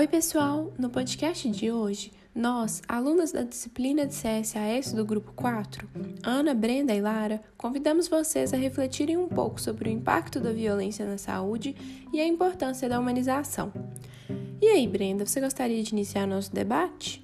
[0.00, 0.72] Oi, pessoal!
[0.78, 5.86] No podcast de hoje, nós, alunas da disciplina de CSAS do grupo 4,
[6.22, 11.04] Ana, Brenda e Lara, convidamos vocês a refletirem um pouco sobre o impacto da violência
[11.04, 11.76] na saúde
[12.14, 13.70] e a importância da humanização.
[14.58, 17.22] E aí, Brenda, você gostaria de iniciar nosso debate?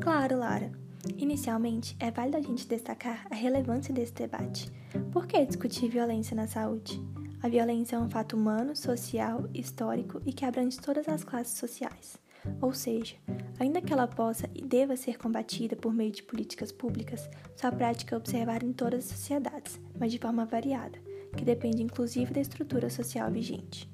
[0.00, 0.72] Claro, Lara.
[1.18, 4.72] Inicialmente, é válido a gente destacar a relevância desse debate.
[5.12, 6.98] Por que discutir violência na saúde?
[7.42, 12.18] A violência é um fato humano, social, histórico e que abrange todas as classes sociais.
[12.60, 13.16] Ou seja,
[13.58, 18.14] ainda que ela possa e deva ser combatida por meio de políticas públicas, sua prática
[18.14, 20.98] é observada em todas as sociedades, mas de forma variada,
[21.36, 23.90] que depende inclusive da estrutura social vigente.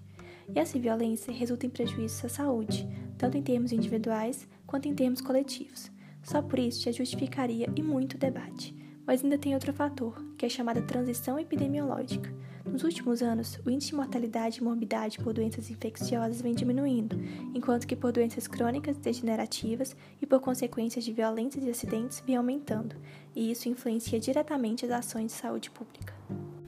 [0.54, 5.20] E essa violência resulta em prejuízos à saúde, tanto em termos individuais quanto em termos
[5.20, 5.90] coletivos.
[6.22, 8.76] Só por isso já justificaria e muito debate.
[9.06, 12.32] Mas ainda tem outro fator, que é chamada transição epidemiológica.
[12.64, 17.16] Nos últimos anos, o índice de mortalidade e morbidade por doenças infecciosas vem diminuindo,
[17.54, 22.96] enquanto que por doenças crônicas degenerativas e por consequências de violências e acidentes vem aumentando,
[23.34, 26.14] e isso influencia diretamente as ações de saúde pública.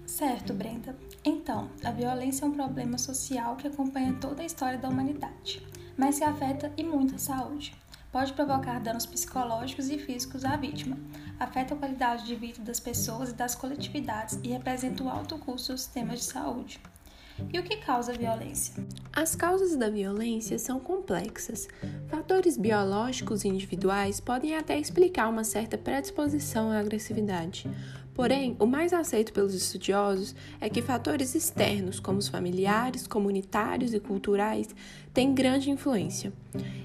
[0.06, 0.96] Certo, Brenda.
[1.24, 6.18] Então, a violência é um problema social que acompanha toda a história da humanidade, mas
[6.18, 7.72] que afeta e muito a saúde
[8.14, 10.96] pode provocar danos psicológicos e físicos à vítima,
[11.36, 15.72] afeta a qualidade de vida das pessoas e das coletividades e representa um alto custo
[15.72, 16.80] do sistema de saúde.
[17.52, 18.72] E o que causa violência?
[19.12, 21.66] As causas da violência são complexas.
[22.06, 27.68] Fatores biológicos e individuais podem até explicar uma certa predisposição à agressividade.
[28.14, 33.98] Porém, o mais aceito pelos estudiosos é que fatores externos, como os familiares, comunitários e
[33.98, 34.68] culturais,
[35.12, 36.32] têm grande influência.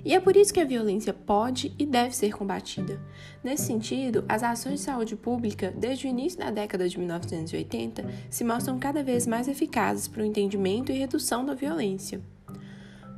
[0.04, 3.00] E é por isso que a violência pode e deve ser combatida.
[3.44, 8.44] Nesse sentido, as ações de saúde pública, desde o início da década de 1980, se
[8.44, 12.22] mostram cada vez mais eficazes para o entendimento e redução da violência.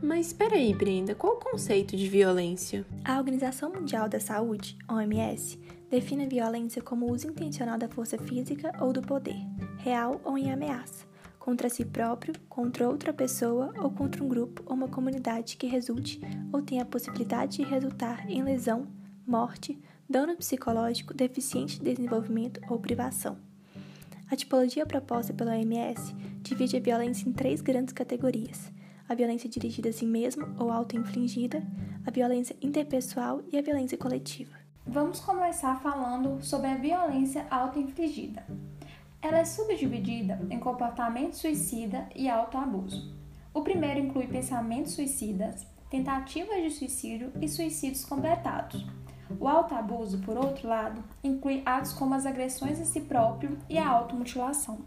[0.03, 2.83] Mas espera aí, Brenda, qual o conceito de violência?
[3.05, 5.59] A Organização Mundial da Saúde, OMS,
[5.91, 9.35] define a violência como uso intencional da força física ou do poder,
[9.79, 11.05] real ou em ameaça,
[11.37, 16.21] contra si próprio, contra outra pessoa ou contra um grupo ou uma comunidade que resulte
[16.53, 18.87] ou tenha a possibilidade de resultar em lesão,
[19.27, 19.77] morte,
[20.09, 23.37] dano psicológico, deficiente de desenvolvimento ou privação.
[24.29, 28.71] A tipologia proposta pela OMS divide a violência em três grandes categorias
[29.09, 31.61] a violência dirigida a si mesmo ou auto-infligida,
[32.05, 34.60] a violência interpessoal e a violência coletiva.
[34.85, 38.43] Vamos começar falando sobre a violência auto-infligida.
[39.21, 43.15] Ela é subdividida em comportamento suicida e autoabuso.
[43.53, 48.85] O primeiro inclui pensamentos suicidas, tentativas de suicídio e suicídios completados.
[49.39, 53.87] O autoabuso, por outro lado, inclui atos como as agressões a si próprio e a
[53.87, 54.79] automutilação.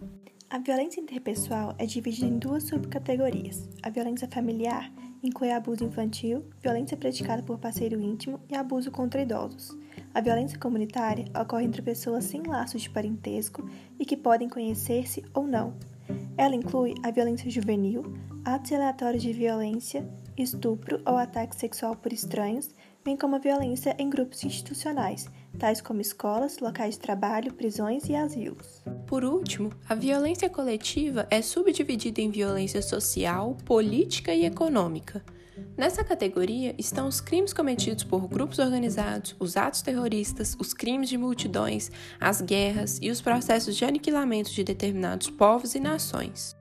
[0.54, 3.68] A violência interpessoal é dividida em duas subcategorias.
[3.82, 4.88] A violência familiar
[5.20, 9.76] inclui abuso infantil, violência praticada por parceiro íntimo e abuso contra idosos.
[10.14, 15.44] A violência comunitária ocorre entre pessoas sem laços de parentesco e que podem conhecer-se ou
[15.44, 15.74] não.
[16.36, 18.14] Ela inclui a violência juvenil,
[18.44, 22.70] atos aleatórios de violência, estupro ou ataque sexual por estranhos,
[23.04, 25.28] bem como a violência em grupos institucionais,
[25.58, 28.82] tais como escolas, locais de trabalho, prisões e asilos.
[29.06, 35.22] Por último, a violência coletiva é subdividida em violência social, política e econômica.
[35.76, 41.18] Nessa categoria estão os crimes cometidos por grupos organizados, os atos terroristas, os crimes de
[41.18, 46.56] multidões, as guerras e os processos de aniquilamento de determinados povos e nações.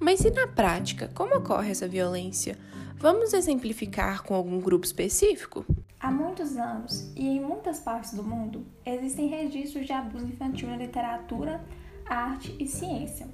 [0.00, 2.56] Mas e na prática, como ocorre essa violência?
[3.00, 5.64] Vamos exemplificar com algum grupo específico?
[6.00, 10.76] Há muitos anos e em muitas partes do mundo existem registros de abuso infantil na
[10.76, 11.64] literatura,
[12.04, 13.28] arte e ciência.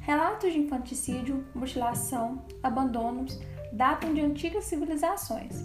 [0.00, 3.36] Relatos de infanticídio, mutilação, abandonos
[3.72, 5.60] datam de antigas civilizações.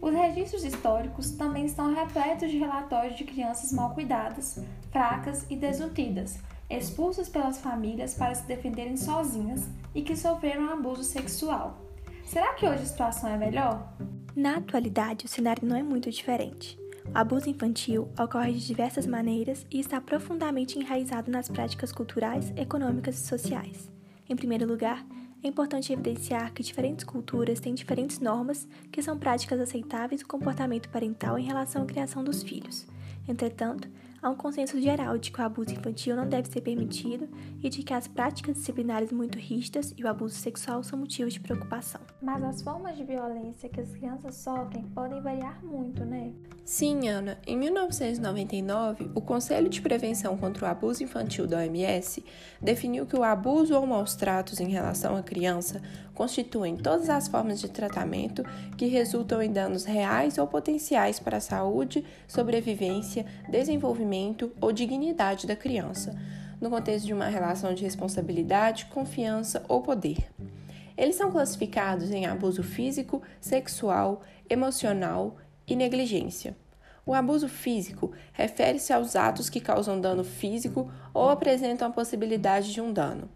[0.00, 4.60] Os registros históricos também estão repletos de relatórios de crianças mal cuidadas,
[4.92, 6.38] fracas e desnutridas,
[6.70, 11.85] expulsas pelas famílias para se defenderem sozinhas e que sofreram abuso sexual.
[12.26, 13.88] Será que hoje a situação é melhor?
[14.34, 16.76] Na atualidade, o cenário não é muito diferente.
[17.06, 23.16] O abuso infantil ocorre de diversas maneiras e está profundamente enraizado nas práticas culturais, econômicas
[23.16, 23.88] e sociais.
[24.28, 25.06] Em primeiro lugar,
[25.40, 30.88] é importante evidenciar que diferentes culturas têm diferentes normas que são práticas aceitáveis do comportamento
[30.88, 32.88] parental em relação à criação dos filhos.
[33.28, 33.88] Entretanto,
[34.26, 37.28] há um consenso geral de que o abuso infantil não deve ser permitido
[37.62, 41.38] e de que as práticas disciplinares muito rígidas e o abuso sexual são motivos de
[41.38, 42.00] preocupação.
[42.20, 46.32] Mas as formas de violência que as crianças sofrem podem variar muito, né?
[46.64, 47.38] Sim, Ana.
[47.46, 52.24] Em 1999, o Conselho de Prevenção contra o Abuso Infantil da OMS
[52.60, 55.80] definiu que o abuso ou maus tratos em relação à criança
[56.16, 58.42] constituem todas as formas de tratamento
[58.76, 65.54] que resultam em danos reais ou potenciais para a saúde, sobrevivência, desenvolvimento ou dignidade da
[65.54, 66.18] criança,
[66.60, 70.28] no contexto de uma relação de responsabilidade, confiança ou poder.
[70.96, 75.36] Eles são classificados em abuso físico, sexual, emocional,
[75.66, 76.56] e negligência.
[77.04, 82.80] O abuso físico refere-se aos atos que causam dano físico ou apresentam a possibilidade de
[82.80, 83.28] um dano.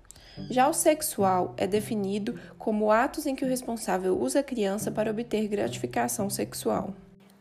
[0.48, 5.10] Já o sexual é definido como atos em que o responsável usa a criança para
[5.10, 6.94] obter gratificação sexual.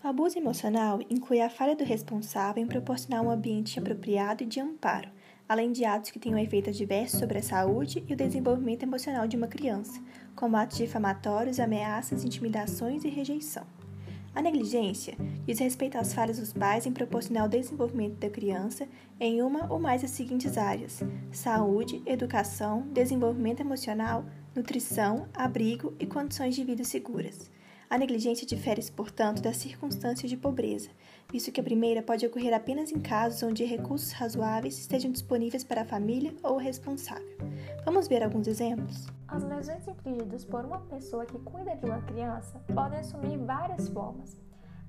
[0.03, 4.59] O abuso emocional inclui a falha do responsável em proporcionar um ambiente apropriado e de
[4.59, 5.09] amparo,
[5.47, 9.35] além de atos que tenham efeitos diversos sobre a saúde e o desenvolvimento emocional de
[9.35, 9.99] uma criança,
[10.35, 13.65] como atos difamatórios, ameaças, intimidações e rejeição.
[14.33, 15.15] A negligência
[15.45, 18.87] diz respeito às falhas dos pais em proporcionar o desenvolvimento da criança
[19.19, 24.23] em uma ou mais das seguintes áreas: saúde, educação, desenvolvimento emocional,
[24.55, 27.49] nutrição, abrigo e condições de vida seguras.
[27.89, 30.91] A negligência difere, portanto, das circunstâncias de pobreza,
[31.31, 35.81] visto que a primeira pode ocorrer apenas em casos onde recursos razoáveis estejam disponíveis para
[35.81, 37.25] a família ou o responsável.
[37.83, 39.07] Vamos ver alguns exemplos?
[39.27, 44.39] As lesões infligidas por uma pessoa que cuida de uma criança podem assumir várias formas.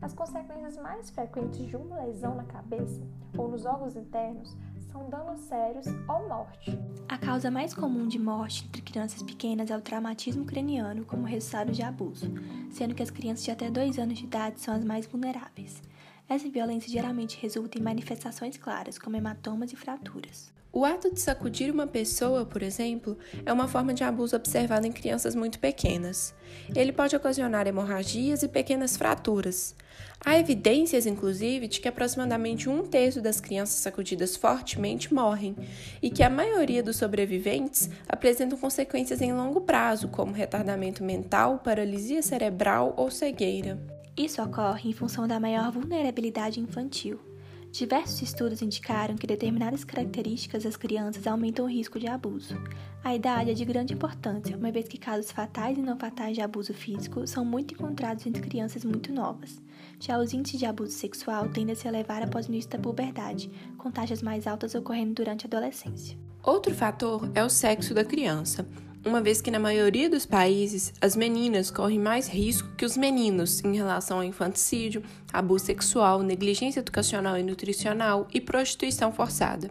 [0.03, 3.00] As consequências mais frequentes de uma lesão na cabeça
[3.35, 4.55] ou nos órgãos internos
[4.93, 6.79] são danos sérios ou morte.
[7.09, 11.73] A causa mais comum de morte entre crianças pequenas é o traumatismo craniano como resultado
[11.73, 12.27] de abuso,
[12.71, 15.83] sendo que as crianças de até 2 anos de idade são as mais vulneráveis.
[16.29, 20.53] Essa violência geralmente resulta em manifestações claras, como hematomas e fraturas.
[20.72, 24.93] O ato de sacudir uma pessoa, por exemplo, é uma forma de abuso observado em
[24.93, 26.32] crianças muito pequenas.
[26.75, 29.75] Ele pode ocasionar hemorragias e pequenas fraturas.
[30.25, 35.56] Há evidências, inclusive, de que aproximadamente um terço das crianças sacudidas fortemente morrem
[36.00, 42.22] e que a maioria dos sobreviventes apresentam consequências em longo prazo, como retardamento mental, paralisia
[42.22, 43.76] cerebral ou cegueira.
[44.17, 47.30] Isso ocorre em função da maior vulnerabilidade infantil.
[47.72, 52.61] Diversos estudos indicaram que determinadas características das crianças aumentam o risco de abuso.
[53.02, 56.43] A idade é de grande importância, uma vez que casos fatais e não fatais de
[56.43, 59.62] abuso físico são muito encontrados entre crianças muito novas.
[60.00, 63.49] Já os índices de abuso sexual tendem a se elevar após o início da puberdade,
[63.78, 66.19] com taxas mais altas ocorrendo durante a adolescência.
[66.43, 68.67] Outro fator é o sexo da criança
[69.05, 73.64] uma vez que na maioria dos países as meninas correm mais risco que os meninos
[73.64, 75.02] em relação ao infanticídio,
[75.32, 79.70] abuso sexual, negligência educacional e nutricional e prostituição forçada.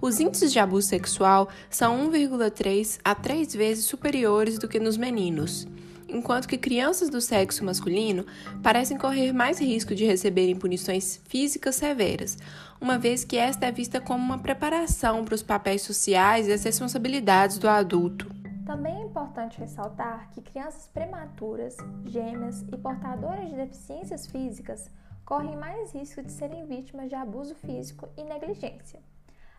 [0.00, 5.66] Os índices de abuso sexual são 1,3 a 3 vezes superiores do que nos meninos,
[6.08, 8.24] enquanto que crianças do sexo masculino
[8.62, 12.38] parecem correr mais risco de receberem punições físicas severas,
[12.80, 16.64] uma vez que esta é vista como uma preparação para os papéis sociais e as
[16.64, 18.35] responsabilidades do adulto.
[18.66, 24.90] Também é importante ressaltar que crianças prematuras, gêmeas e portadoras de deficiências físicas
[25.24, 29.00] correm mais risco de serem vítimas de abuso físico e negligência.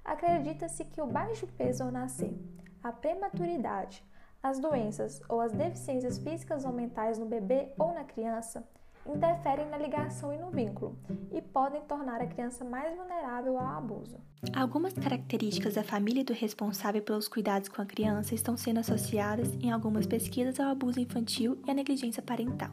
[0.04, 2.38] Acredita-se que o baixo peso ao nascer,
[2.84, 4.06] a prematuridade,
[4.44, 8.68] as doenças ou as deficiências físicas ou mentais no bebê ou na criança
[9.14, 10.98] interferem na ligação e no vínculo
[11.32, 14.18] e podem tornar a criança mais vulnerável ao abuso.
[14.54, 19.72] Algumas características da família do responsável pelos cuidados com a criança estão sendo associadas em
[19.72, 22.72] algumas pesquisas ao abuso infantil e à negligência parental.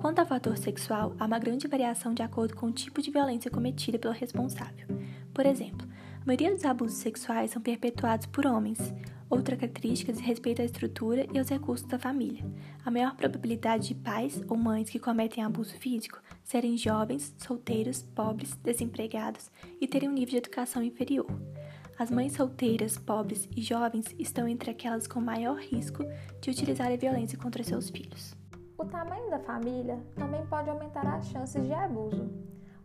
[0.00, 3.50] Quanto ao fator sexual, há uma grande variação de acordo com o tipo de violência
[3.50, 4.86] cometida pelo responsável.
[5.32, 5.86] Por exemplo,
[6.20, 8.92] a maioria dos abusos sexuais são perpetuados por homens,
[9.28, 12.44] Outra característica diz respeito à estrutura e aos recursos da família.
[12.84, 18.54] A maior probabilidade de pais ou mães que cometem abuso físico serem jovens, solteiros, pobres,
[18.56, 21.26] desempregados e terem um nível de educação inferior.
[21.98, 26.04] As mães solteiras, pobres e jovens estão entre aquelas com maior risco
[26.40, 28.36] de utilizar a violência contra seus filhos.
[28.78, 32.30] O tamanho da família também pode aumentar as chances de abuso.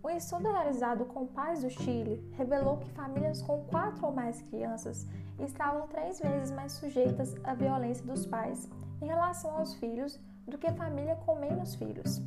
[0.04, 5.08] Um estudo realizado com pais do Chile revelou que famílias com quatro ou mais crianças
[5.40, 8.68] estavam três vezes mais sujeitas à violência dos pais
[9.00, 12.20] em relação aos filhos do que família com menos filhos.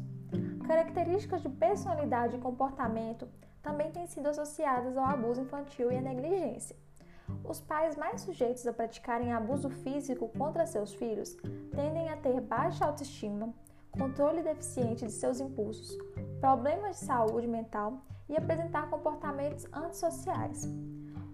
[0.68, 3.28] Características de personalidade e comportamento
[3.60, 6.76] também têm sido associadas ao abuso infantil e à negligência.
[7.42, 11.36] Os pais mais sujeitos a praticarem abuso físico contra seus filhos
[11.74, 13.52] tendem a ter baixa autoestima,
[13.90, 15.96] controle deficiente de seus impulsos,
[16.44, 20.68] problemas de saúde mental e apresentar comportamentos antissociais.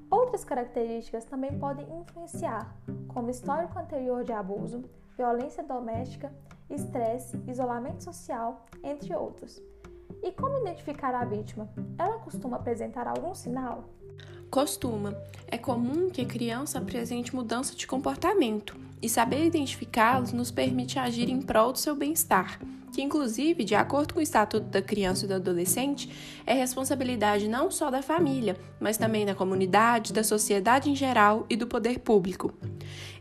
[0.09, 2.76] Outras características também podem influenciar,
[3.09, 4.85] como histórico anterior de abuso,
[5.17, 6.33] violência doméstica,
[6.71, 9.61] estresse, isolamento social, entre outros.
[10.23, 11.69] E como identificar a vítima?
[11.99, 13.87] Ela costuma apresentar algum sinal?
[14.49, 15.12] Costuma.
[15.49, 21.29] É comum que a criança apresente mudança de comportamento, e saber identificá-los nos permite agir
[21.29, 22.61] em prol do seu bem-estar
[22.92, 26.11] que, inclusive, de acordo com o Estatuto da Criança e do Adolescente,
[26.47, 31.56] é responsabilidade não só da família, mas também da comunidade, da sociedade em geral e
[31.56, 32.52] do poder público.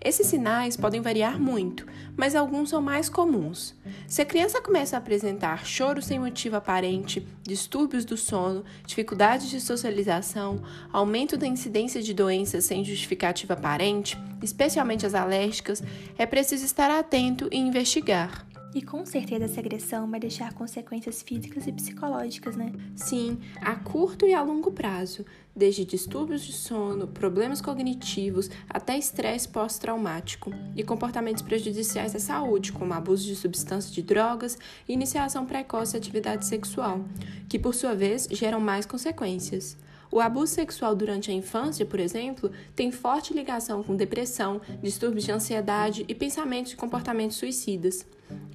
[0.03, 1.85] Esses sinais podem variar muito,
[2.15, 3.75] mas alguns são mais comuns.
[4.07, 9.59] Se a criança começa a apresentar choro sem motivo aparente, distúrbios do sono, dificuldades de
[9.59, 10.61] socialização,
[10.91, 15.83] aumento da incidência de doenças sem justificativa aparente, especialmente as alérgicas,
[16.17, 18.47] é preciso estar atento e investigar.
[18.73, 22.71] E com certeza essa agressão vai deixar consequências físicas e psicológicas, né?
[22.95, 29.47] Sim, a curto e a longo prazo, desde distúrbios de sono, problemas cognitivos, até estresse
[29.47, 34.57] pós-traumático e comportamentos prejudiciais à saúde, como abuso de substâncias de drogas
[34.87, 37.03] e iniciação precoce de atividade sexual,
[37.49, 39.75] que por sua vez geram mais consequências.
[40.11, 45.31] O abuso sexual durante a infância, por exemplo, tem forte ligação com depressão, distúrbios de
[45.31, 48.05] ansiedade e pensamentos de comportamentos suicidas.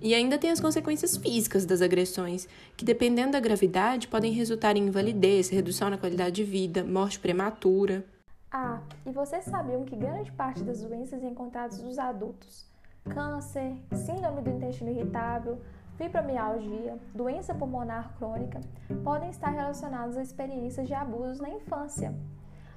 [0.03, 4.87] E ainda tem as consequências físicas das agressões, que dependendo da gravidade podem resultar em
[4.87, 8.05] invalidez, redução na qualidade de vida, morte prematura.
[8.51, 12.67] Ah, e vocês sabiam que grande parte das doenças encontradas nos adultos,
[13.09, 15.61] câncer, síndrome do intestino irritável,
[15.97, 18.61] fibromialgia, doença pulmonar crônica,
[19.03, 22.15] podem estar relacionadas a experiências de abusos na infância.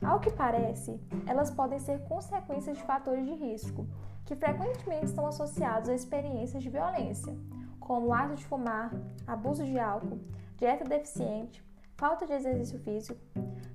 [0.02, 3.88] Ao que parece, elas podem ser consequências de fatores de risco,
[4.26, 7.36] que frequentemente estão associados a experiências de violência,
[7.80, 8.92] como o ato de fumar,
[9.26, 10.20] abuso de álcool,
[10.58, 11.64] dieta deficiente,
[11.96, 13.20] falta de exercício físico.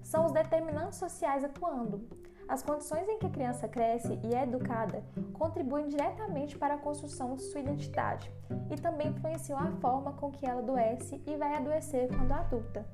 [0.02, 2.06] São os determinantes sociais atuando,
[2.48, 7.34] as condições em que a criança cresce e é educada contribuem diretamente para a construção
[7.34, 8.30] de sua identidade
[8.70, 12.86] e também influenciam a forma com que ela adoece e vai adoecer quando adulta.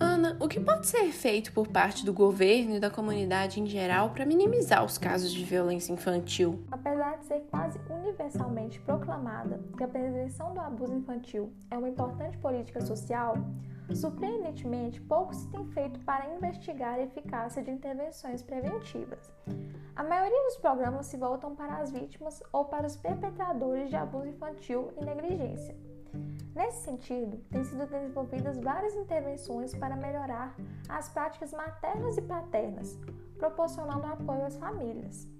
[0.00, 4.10] Ana, o que pode ser feito por parte do governo e da comunidade em geral
[4.10, 6.64] para minimizar os casos de violência infantil?
[6.70, 12.36] Apesar de ser quase universalmente proclamada que a prevenção do abuso infantil é uma importante
[12.38, 13.36] política social,
[13.92, 19.30] Surpreendentemente, pouco se tem feito para investigar a eficácia de intervenções preventivas.
[19.94, 24.28] A maioria dos programas se voltam para as vítimas ou para os perpetradores de abuso
[24.28, 25.76] infantil e negligência.
[26.54, 30.54] Nesse sentido, têm sido desenvolvidas várias intervenções para melhorar
[30.88, 32.98] as práticas maternas e paternas,
[33.36, 35.33] proporcionando apoio às famílias.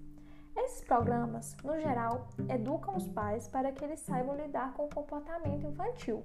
[0.57, 5.67] Esses programas, no geral, educam os pais para que eles saibam lidar com o comportamento
[5.67, 6.25] infantil.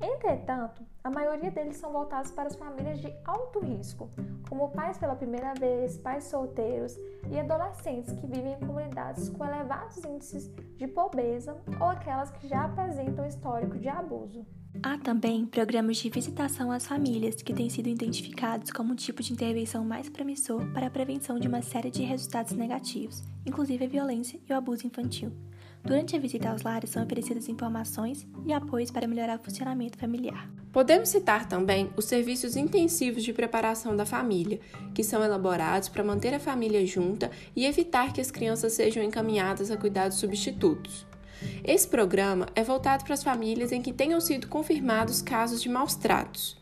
[0.00, 4.10] Entretanto, a maioria deles são voltados para as famílias de alto risco,
[4.48, 6.96] como pais pela primeira vez, pais solteiros
[7.30, 12.64] e adolescentes que vivem em comunidades com elevados índices de pobreza ou aquelas que já
[12.64, 14.46] apresentam histórico de abuso.
[14.82, 19.32] Há também programas de visitação às famílias que têm sido identificados como um tipo de
[19.32, 24.38] intervenção mais promissor para a prevenção de uma série de resultados negativos, inclusive a violência
[24.48, 25.32] e o abuso infantil.
[25.82, 30.50] Durante a visita aos lares são oferecidas informações e apoios para melhorar o funcionamento familiar.
[30.72, 34.58] Podemos citar também os serviços intensivos de preparação da família,
[34.92, 39.70] que são elaborados para manter a família junta e evitar que as crianças sejam encaminhadas
[39.70, 41.06] a cuidados substitutos.
[41.64, 45.94] Esse programa é voltado para as famílias em que tenham sido confirmados casos de maus
[45.94, 46.56] tratos.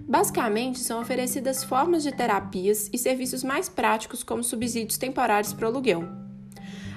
[0.00, 5.68] Basicamente, são oferecidas formas de terapias e serviços mais práticos, como subsídios temporários para o
[5.68, 6.04] aluguel.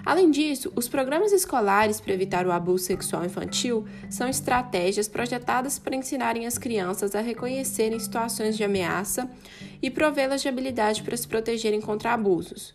[0.03, 5.95] Além disso, os programas escolares para evitar o abuso sexual infantil são estratégias projetadas para
[5.95, 9.29] ensinarem as crianças a reconhecerem situações de ameaça
[9.81, 12.73] e provê-las de habilidade para se protegerem contra abusos.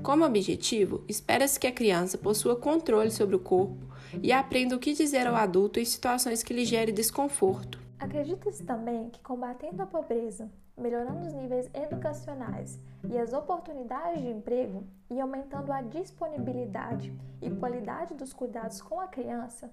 [0.00, 3.76] Como objetivo, espera-se que a criança possua controle sobre o corpo
[4.22, 7.78] e aprenda o que dizer ao adulto em situações que lhe gerem desconforto.
[7.98, 12.78] Acredita-se também que combatendo a pobreza, melhorando os níveis educacionais
[13.10, 17.12] e as oportunidades de emprego e aumentando a disponibilidade
[17.42, 19.70] e qualidade dos cuidados com a criança,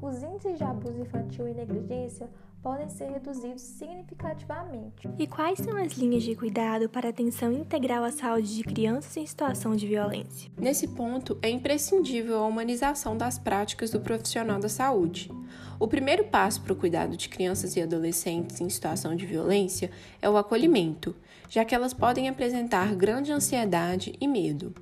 [0.00, 2.30] os índices de abuso infantil e negligência
[2.66, 5.08] podem ser reduzidos significativamente.
[5.16, 9.24] E quais são as linhas de cuidado para atenção integral à saúde de crianças em
[9.24, 10.50] situação de violência?
[10.58, 15.30] Nesse ponto, é imprescindível a humanização das práticas do profissional da saúde.
[15.78, 19.88] O primeiro passo para o cuidado de crianças e adolescentes em situação de violência
[20.20, 21.14] é o acolhimento,
[21.48, 24.74] já que elas podem apresentar grande ansiedade e medo.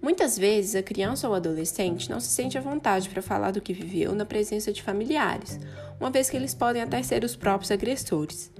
[0.00, 3.72] Muitas vezes, a criança ou adolescente não se sente à vontade para falar do que
[3.72, 5.58] viveu na presença de familiares,
[5.98, 8.52] uma vez que eles podem até ser os próprios agressores.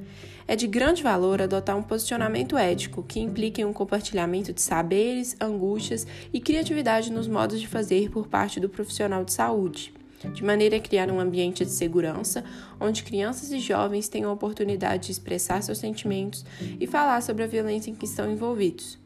[0.48, 6.06] É de grande valor adotar um posicionamento ético que implique um compartilhamento de saberes, angústias
[6.32, 9.94] e criatividade nos modos de fazer por parte do profissional de saúde.
[10.34, 12.42] de maneira a criar um ambiente de segurança
[12.80, 16.44] onde crianças e jovens tenham a oportunidade de expressar seus sentimentos
[16.80, 18.98] e falar sobre a violência em que estão envolvidos.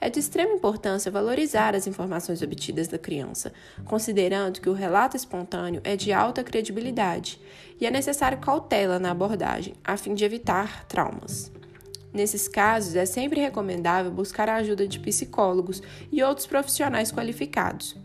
[0.00, 3.52] É de extrema importância valorizar as informações obtidas da criança,
[3.84, 7.38] considerando que o relato espontâneo é de alta credibilidade
[7.78, 11.52] e é necessário cautela na abordagem, a fim de evitar traumas.
[12.12, 17.96] Nesses casos, é sempre recomendável buscar a ajuda de psicólogos e outros profissionais qualificados.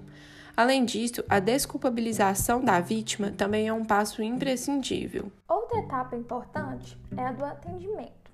[0.56, 5.32] Além disso, a desculpabilização da vítima também é um passo imprescindível.
[5.50, 8.25] Outra etapa importante é a do atendimento.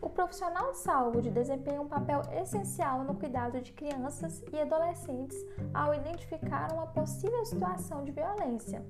[0.00, 5.36] O profissional de saúde desempenha um papel essencial no cuidado de crianças e adolescentes
[5.72, 8.84] ao identificar uma possível situação de violência.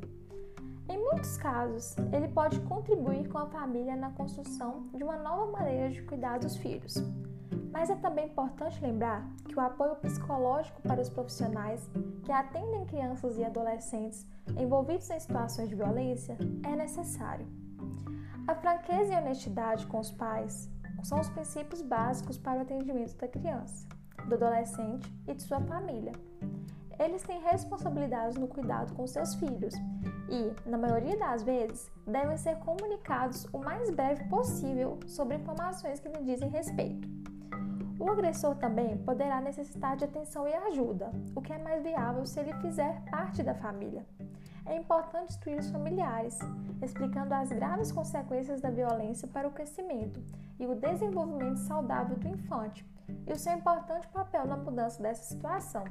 [0.88, 5.90] Em muitos casos, ele pode contribuir com a família na construção de uma nova maneira
[5.90, 6.94] de cuidar dos filhos.
[7.70, 11.90] Mas é também importante lembrar que o apoio psicológico para os profissionais
[12.24, 14.26] que atendem crianças e adolescentes
[14.58, 17.46] envolvidos em situações de violência é necessário.
[18.46, 20.68] A franqueza e honestidade com os pais
[21.04, 23.86] são os princípios básicos para o atendimento da criança,
[24.26, 26.12] do adolescente e de sua família.
[26.98, 29.74] Eles têm responsabilidades no cuidado com seus filhos
[30.28, 36.08] e, na maioria das vezes, devem ser comunicados o mais breve possível sobre informações que
[36.08, 37.08] lhe dizem respeito.
[37.98, 42.40] O agressor também poderá necessitar de atenção e ajuda, o que é mais viável se
[42.40, 44.04] ele fizer parte da família
[44.66, 46.38] é importante instruir os familiares,
[46.82, 50.22] explicando as graves consequências da violência para o crescimento
[50.58, 52.84] e o desenvolvimento saudável do infante
[53.26, 55.84] e o seu importante papel na mudança dessa situação.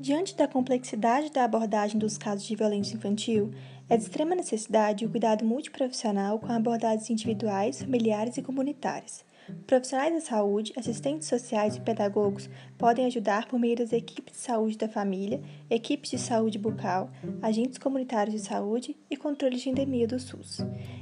[0.00, 3.52] Diante da complexidade da abordagem dos casos de violência infantil,
[3.88, 9.24] é de extrema necessidade o cuidado multiprofissional com abordagens individuais, familiares e comunitárias.
[9.66, 14.78] Profissionais da saúde, assistentes sociais e pedagogos podem ajudar por meio das equipes de saúde
[14.78, 15.40] da família,
[15.70, 17.10] equipes de saúde bucal,
[17.42, 20.58] agentes comunitários de saúde e controle de endemia do SUS.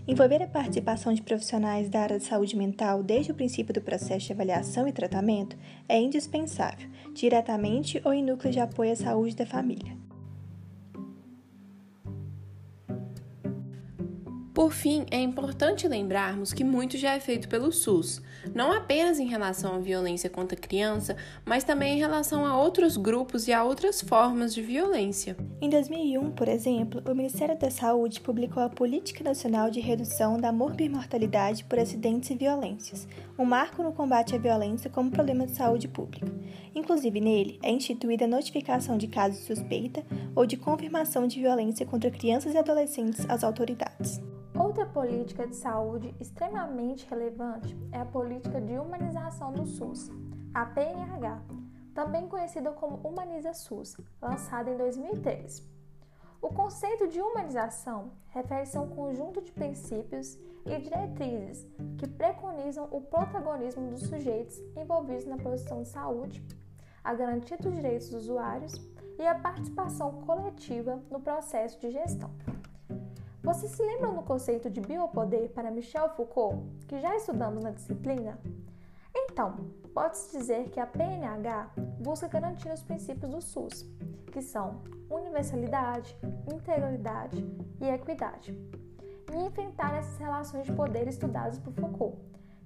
[0.06, 4.26] Envolver a participação de profissionais da área de saúde mental desde o princípio do processo
[4.26, 5.56] de avaliação e tratamento
[5.88, 10.05] é indispensável, diretamente ou em núcleos de apoio à saúde da família.
[14.56, 18.22] Por fim, é importante lembrarmos que muito já é feito pelo SUS,
[18.54, 21.14] não apenas em relação à violência contra a criança,
[21.44, 25.36] mas também em relação a outros grupos e a outras formas de violência.
[25.60, 30.50] Em 2001, por exemplo, o Ministério da Saúde publicou a Política Nacional de Redução da
[30.50, 33.06] Morbimortalidade por Acidentes e Violências,
[33.38, 36.32] um marco no combate à violência como problema de saúde pública.
[36.74, 40.02] Inclusive, nele é instituída a notificação de casos de suspeita
[40.34, 44.18] ou de confirmação de violência contra crianças e adolescentes às autoridades.
[44.66, 50.10] Outra política de saúde extremamente relevante é a política de humanização do SUS,
[50.52, 51.40] a PNH,
[51.94, 55.62] também conhecida como Humaniza SUS, lançada em 2003.
[56.42, 61.64] O conceito de humanização refere-se a um conjunto de princípios e diretrizes
[61.96, 66.44] que preconizam o protagonismo dos sujeitos envolvidos na produção de saúde,
[67.04, 68.74] a garantia dos direitos dos usuários
[69.16, 72.32] e a participação coletiva no processo de gestão.
[73.46, 78.40] Vocês se lembram do conceito de biopoder para Michel Foucault, que já estudamos na disciplina?
[79.14, 83.88] Então, pode-se dizer que a PNH busca garantir os princípios do SUS,
[84.32, 86.16] que são universalidade,
[86.52, 87.46] integralidade
[87.80, 88.52] e equidade,
[89.32, 92.18] e enfrentar essas relações de poder estudadas por Foucault,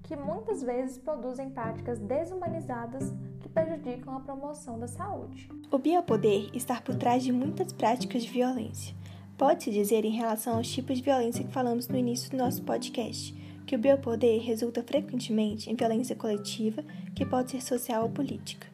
[0.03, 5.47] que muitas vezes produzem práticas desumanizadas que prejudicam a promoção da saúde.
[5.71, 8.99] O biopoder está por trás de muitas práticas de violência
[9.40, 13.35] Pode-se dizer, em relação aos tipos de violência que falamos no início do nosso podcast,
[13.66, 16.85] que o biopoder resulta frequentemente em violência coletiva,
[17.16, 18.66] que pode ser social ou política.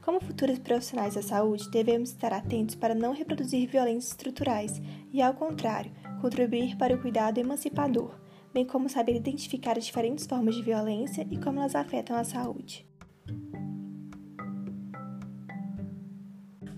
[0.00, 4.80] Como futuros profissionais da saúde, devemos estar atentos para não reproduzir violências estruturais
[5.12, 8.14] e, ao contrário, contribuir para o cuidado emancipador,
[8.54, 12.86] bem como saber identificar as diferentes formas de violência e como elas afetam a saúde.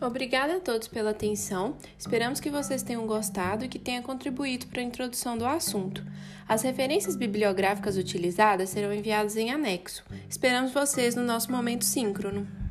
[0.07, 1.79] Obrigada a todos pela atenção.
[1.99, 6.05] Esperamos que vocês tenham gostado e que tenha contribuído para a introdução do assunto.
[6.47, 10.05] As referências bibliográficas utilizadas serão enviadas em anexo.
[10.29, 12.64] Esperamos vocês no nosso momento síncrono.